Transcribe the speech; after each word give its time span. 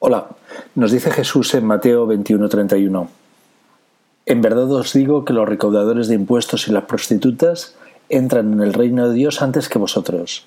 Hola, 0.00 0.28
nos 0.76 0.92
dice 0.92 1.10
Jesús 1.10 1.52
en 1.54 1.66
Mateo 1.66 2.06
21:31. 2.06 3.08
En 4.26 4.40
verdad 4.42 4.70
os 4.70 4.92
digo 4.92 5.24
que 5.24 5.32
los 5.32 5.48
recaudadores 5.48 6.06
de 6.06 6.14
impuestos 6.14 6.68
y 6.68 6.72
las 6.72 6.84
prostitutas 6.84 7.74
entran 8.08 8.52
en 8.52 8.60
el 8.60 8.74
reino 8.74 9.08
de 9.08 9.14
Dios 9.14 9.42
antes 9.42 9.68
que 9.68 9.80
vosotros. 9.80 10.46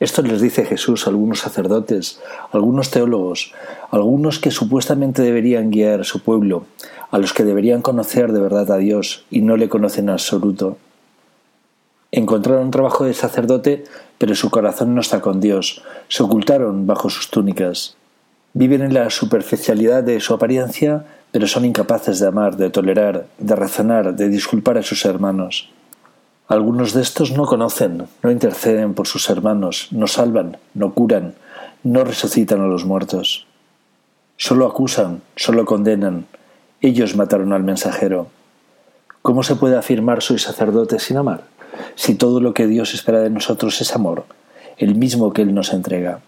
Esto 0.00 0.22
les 0.22 0.40
dice 0.40 0.64
Jesús 0.64 1.06
a 1.06 1.10
algunos 1.10 1.40
sacerdotes, 1.40 2.20
a 2.50 2.56
algunos 2.56 2.90
teólogos, 2.90 3.52
a 3.90 3.96
algunos 3.96 4.38
que 4.38 4.50
supuestamente 4.50 5.20
deberían 5.20 5.70
guiar 5.70 6.00
a 6.00 6.04
su 6.04 6.22
pueblo, 6.22 6.64
a 7.10 7.18
los 7.18 7.34
que 7.34 7.44
deberían 7.44 7.82
conocer 7.82 8.32
de 8.32 8.40
verdad 8.40 8.72
a 8.72 8.78
Dios 8.78 9.26
y 9.30 9.42
no 9.42 9.58
le 9.58 9.68
conocen 9.68 10.06
en 10.06 10.14
absoluto. 10.14 10.78
Encontraron 12.10 12.70
trabajo 12.70 13.04
de 13.04 13.12
sacerdote, 13.12 13.84
pero 14.16 14.34
su 14.34 14.48
corazón 14.48 14.94
no 14.94 15.02
está 15.02 15.20
con 15.20 15.38
Dios, 15.38 15.82
se 16.08 16.22
ocultaron 16.22 16.86
bajo 16.86 17.10
sus 17.10 17.28
túnicas. 17.28 17.98
Viven 18.54 18.82
en 18.82 18.92
la 18.92 19.08
superficialidad 19.08 20.02
de 20.02 20.20
su 20.20 20.34
apariencia, 20.34 21.04
pero 21.30 21.46
son 21.46 21.64
incapaces 21.64 22.20
de 22.20 22.26
amar, 22.28 22.56
de 22.56 22.68
tolerar, 22.68 23.26
de 23.38 23.56
razonar, 23.56 24.14
de 24.14 24.28
disculpar 24.28 24.76
a 24.76 24.82
sus 24.82 25.06
hermanos. 25.06 25.70
Algunos 26.48 26.92
de 26.92 27.00
estos 27.00 27.32
no 27.32 27.46
conocen, 27.46 28.08
no 28.22 28.30
interceden 28.30 28.92
por 28.92 29.06
sus 29.06 29.30
hermanos, 29.30 29.88
no 29.90 30.06
salvan, 30.06 30.58
no 30.74 30.92
curan, 30.92 31.34
no 31.82 32.04
resucitan 32.04 32.60
a 32.60 32.66
los 32.66 32.84
muertos. 32.84 33.46
Solo 34.36 34.66
acusan, 34.66 35.22
solo 35.36 35.64
condenan. 35.64 36.26
Ellos 36.82 37.16
mataron 37.16 37.54
al 37.54 37.62
mensajero. 37.62 38.26
¿Cómo 39.22 39.42
se 39.44 39.56
puede 39.56 39.78
afirmar 39.78 40.20
soy 40.20 40.38
sacerdote 40.38 40.98
sin 40.98 41.16
amar? 41.16 41.44
Si 41.94 42.16
todo 42.16 42.40
lo 42.40 42.52
que 42.52 42.66
Dios 42.66 42.92
espera 42.92 43.20
de 43.20 43.30
nosotros 43.30 43.80
es 43.80 43.94
amor, 43.94 44.24
el 44.76 44.94
mismo 44.94 45.32
que 45.32 45.42
Él 45.42 45.54
nos 45.54 45.72
entrega. 45.72 46.20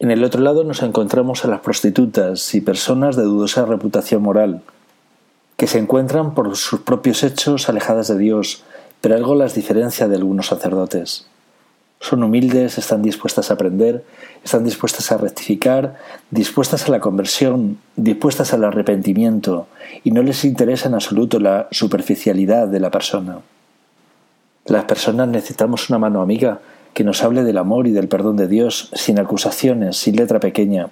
En 0.00 0.10
el 0.10 0.24
otro 0.24 0.40
lado 0.40 0.64
nos 0.64 0.82
encontramos 0.82 1.44
a 1.44 1.48
las 1.48 1.60
prostitutas 1.60 2.54
y 2.54 2.60
personas 2.60 3.14
de 3.16 3.22
dudosa 3.22 3.64
reputación 3.64 4.22
moral, 4.22 4.62
que 5.56 5.68
se 5.68 5.78
encuentran 5.78 6.34
por 6.34 6.56
sus 6.56 6.80
propios 6.80 7.22
hechos 7.22 7.68
alejadas 7.68 8.08
de 8.08 8.18
Dios, 8.18 8.64
pero 9.00 9.14
algo 9.14 9.34
las 9.34 9.54
diferencia 9.54 10.08
de 10.08 10.16
algunos 10.16 10.46
sacerdotes. 10.46 11.26
Son 12.00 12.22
humildes, 12.22 12.76
están 12.76 13.02
dispuestas 13.02 13.50
a 13.50 13.54
aprender, 13.54 14.04
están 14.42 14.64
dispuestas 14.64 15.12
a 15.12 15.16
rectificar, 15.16 15.96
dispuestas 16.30 16.86
a 16.86 16.90
la 16.90 17.00
conversión, 17.00 17.78
dispuestas 17.96 18.52
al 18.52 18.64
arrepentimiento, 18.64 19.68
y 20.02 20.10
no 20.10 20.22
les 20.22 20.44
interesa 20.44 20.88
en 20.88 20.94
absoluto 20.94 21.38
la 21.38 21.68
superficialidad 21.70 22.66
de 22.66 22.80
la 22.80 22.90
persona. 22.90 23.38
Las 24.66 24.84
personas 24.84 25.28
necesitamos 25.28 25.88
una 25.88 25.98
mano 25.98 26.20
amiga 26.20 26.60
que 26.94 27.04
nos 27.04 27.22
hable 27.22 27.42
del 27.42 27.58
amor 27.58 27.86
y 27.86 27.90
del 27.90 28.08
perdón 28.08 28.36
de 28.36 28.46
Dios, 28.46 28.88
sin 28.94 29.18
acusaciones, 29.18 29.96
sin 29.96 30.16
letra 30.16 30.38
pequeña. 30.40 30.88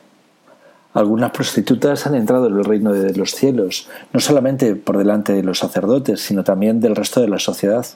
Algunas 0.92 1.30
prostitutas 1.30 2.06
han 2.06 2.16
entrado 2.16 2.48
en 2.48 2.58
el 2.58 2.64
reino 2.64 2.92
de 2.92 3.14
los 3.14 3.30
cielos, 3.34 3.88
no 4.12 4.20
solamente 4.20 4.74
por 4.74 4.98
delante 4.98 5.32
de 5.32 5.44
los 5.44 5.60
sacerdotes, 5.60 6.20
sino 6.20 6.44
también 6.44 6.80
del 6.80 6.96
resto 6.96 7.20
de 7.20 7.28
la 7.28 7.38
sociedad. 7.38 7.86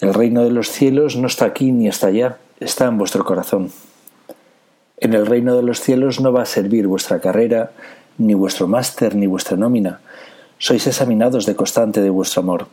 El 0.00 0.12
reino 0.12 0.42
de 0.42 0.50
los 0.50 0.68
cielos 0.68 1.16
no 1.16 1.28
está 1.28 1.46
aquí 1.46 1.72
ni 1.72 1.88
está 1.88 2.08
allá, 2.08 2.36
está 2.60 2.86
en 2.86 2.98
vuestro 2.98 3.24
corazón. 3.24 3.70
En 4.98 5.14
el 5.14 5.24
reino 5.24 5.56
de 5.56 5.62
los 5.62 5.80
cielos 5.80 6.20
no 6.20 6.32
va 6.32 6.42
a 6.42 6.46
servir 6.46 6.88
vuestra 6.88 7.20
carrera, 7.20 7.70
ni 8.18 8.34
vuestro 8.34 8.66
máster, 8.66 9.14
ni 9.14 9.26
vuestra 9.26 9.56
nómina. 9.56 10.00
Sois 10.58 10.86
examinados 10.86 11.46
de 11.46 11.54
constante 11.54 12.02
de 12.02 12.10
vuestro 12.10 12.42
amor 12.42 12.66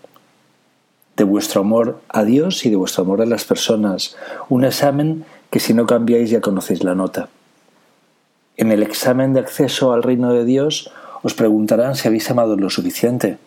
de 1.17 1.23
vuestro 1.23 1.61
amor 1.61 2.01
a 2.09 2.23
Dios 2.23 2.65
y 2.65 2.69
de 2.69 2.75
vuestro 2.75 3.03
amor 3.03 3.21
a 3.21 3.25
las 3.25 3.45
personas, 3.45 4.15
un 4.49 4.65
examen 4.65 5.25
que 5.49 5.59
si 5.59 5.73
no 5.73 5.85
cambiáis 5.85 6.29
ya 6.29 6.41
conocéis 6.41 6.83
la 6.83 6.95
nota. 6.95 7.29
En 8.57 8.71
el 8.71 8.83
examen 8.83 9.33
de 9.33 9.39
acceso 9.39 9.93
al 9.93 10.03
reino 10.03 10.33
de 10.33 10.45
Dios 10.45 10.91
os 11.21 11.33
preguntarán 11.33 11.95
si 11.95 12.07
habéis 12.07 12.29
amado 12.29 12.55
lo 12.55 12.69
suficiente, 12.69 13.37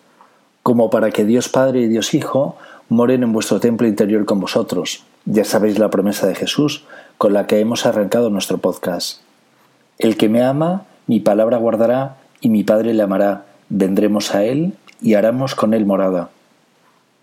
como 0.63 0.91
para 0.91 1.11
que 1.11 1.25
Dios 1.25 1.49
Padre 1.49 1.81
y 1.81 1.89
Dios 1.89 2.15
Hijo 2.15 2.57
moren 2.89 3.23
en 3.23 3.33
vuestro 3.33 3.61
templo 3.61 3.87
interior 3.87 4.25
con 4.25 4.41
vosotros. 4.41 5.05
Ya 5.25 5.45
sabéis 5.45 5.79
la 5.79 5.91
promesa 5.91 6.27
de 6.27 6.35
Jesús 6.35 6.85
con 7.19 7.33
la 7.33 7.47
que 7.47 7.61
hemos 7.61 7.87
arrancado 7.87 8.31
nuestro 8.31 8.59
podcast. 8.59 9.21
El 9.99 10.17
que 10.17 10.29
me 10.29 10.43
ama, 10.43 10.85
mi 11.07 11.21
palabra 11.21 11.57
guardará, 11.57 12.17
y 12.41 12.49
mi 12.49 12.65
Padre 12.65 12.95
le 12.95 13.03
amará. 13.03 13.47
Vendremos 13.69 14.35
a 14.35 14.45
él 14.45 14.75
y 15.01 15.15
haremos 15.15 15.55
con 15.55 15.75
él 15.75 15.87
morada. 15.87 16.31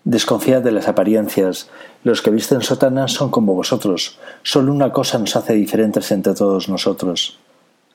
Desconfiad 0.04 0.60
de 0.60 0.70
las 0.70 0.86
apariencias. 0.86 1.70
Los 2.02 2.20
que 2.20 2.30
visten 2.30 2.60
sotanas 2.60 3.12
son 3.12 3.30
como 3.30 3.54
vosotros. 3.54 4.18
Solo 4.42 4.70
una 4.70 4.92
cosa 4.92 5.18
nos 5.18 5.34
hace 5.34 5.54
diferentes 5.54 6.12
entre 6.12 6.34
todos 6.34 6.68
nosotros. 6.68 7.38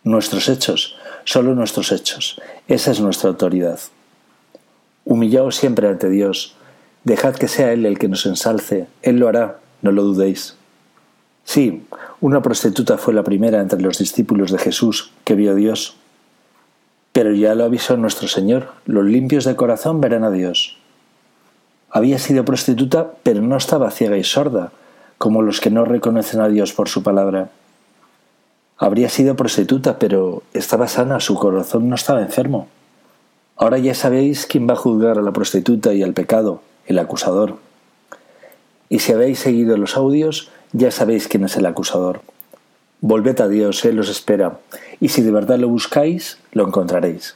Nuestros 0.04 0.50
hechos, 0.50 0.96
solo 1.24 1.54
nuestros 1.54 1.92
hechos. 1.92 2.42
Esa 2.68 2.92
es 2.92 3.00
nuestra 3.00 3.30
autoridad. 3.30 3.80
Humillaos 5.06 5.56
siempre 5.56 5.88
ante 5.88 6.10
Dios. 6.10 6.56
Dejad 7.04 7.36
que 7.36 7.48
sea 7.48 7.74
Él 7.74 7.86
el 7.86 8.00
que 8.00 8.08
nos 8.08 8.26
ensalce. 8.26 8.88
Él 9.04 9.18
lo 9.18 9.28
hará, 9.28 9.60
no 9.84 9.92
lo 9.92 10.04
dudéis. 10.04 10.56
Sí, 11.44 11.86
una 12.22 12.42
prostituta 12.42 12.98
fue 12.98 13.14
la 13.14 13.24
primera 13.24 13.62
entre 13.62 13.82
los 13.82 14.00
discípulos 14.00 14.52
de 14.52 14.58
Jesús 14.58 15.12
que 15.24 15.36
vio 15.36 15.52
a 15.52 15.56
Dios. 15.56 15.96
Pero 17.12 17.34
ya 17.34 17.54
lo 17.56 17.66
avisó 17.66 17.98
nuestro 17.98 18.28
Señor, 18.28 18.70
los 18.86 19.06
limpios 19.06 19.46
de 19.46 19.56
corazón 19.56 20.02
verán 20.02 20.24
a 20.24 20.32
Dios. 20.32 20.78
Había 21.92 22.20
sido 22.20 22.46
prostituta, 22.46 23.12
pero 23.24 23.42
no 23.42 23.58
estaba 23.58 23.90
ciega 23.90 24.18
y 24.18 24.24
sorda, 24.24 24.72
como 25.18 25.42
los 25.42 25.60
que 25.60 25.72
no 25.72 25.86
reconocen 25.86 26.40
a 26.40 26.48
Dios 26.48 26.74
por 26.74 26.88
su 26.88 27.02
palabra. 27.02 27.50
Habría 28.78 29.10
sido 29.10 29.36
prostituta, 29.36 30.00
pero 30.00 30.44
estaba 30.54 30.88
sana, 30.88 31.20
su 31.20 31.36
corazón 31.36 31.90
no 31.90 31.96
estaba 31.96 32.22
enfermo. 32.22 32.68
Ahora 33.58 33.78
ya 33.78 33.94
sabéis 33.94 34.46
quién 34.46 34.70
va 34.70 34.74
a 34.74 34.78
juzgar 34.78 35.18
a 35.18 35.22
la 35.22 35.34
prostituta 35.34 35.94
y 35.94 36.04
al 36.04 36.14
pecado, 36.14 36.62
el 36.86 37.00
acusador. 37.00 37.58
Y 38.88 39.00
si 39.00 39.12
habéis 39.12 39.40
seguido 39.40 39.76
los 39.76 39.98
audios, 39.98 40.50
ya 40.72 40.92
sabéis 40.92 41.28
quién 41.28 41.44
es 41.44 41.58
el 41.58 41.66
acusador. 41.66 42.22
Volved 43.02 43.42
a 43.42 43.48
Dios, 43.48 43.84
Él 43.84 44.00
os 44.00 44.10
espera, 44.10 44.60
y 45.00 45.10
si 45.10 45.22
de 45.22 45.32
verdad 45.32 45.58
lo 45.58 45.70
buscáis, 45.70 46.38
lo 46.52 46.66
encontraréis. 46.68 47.36